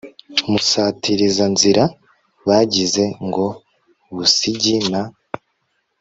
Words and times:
Musatirizanzira 0.51 1.83
bagize 2.47 3.03
ngo 3.27 3.45
Busigi 4.15 4.75
na 4.91 5.01